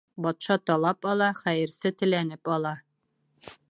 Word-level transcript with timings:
Батша 0.25 0.55
талап 0.69 1.05
ала, 1.11 1.29
хәйерсе 1.43 1.95
теләнеп 2.01 2.55
ала. 2.59 2.77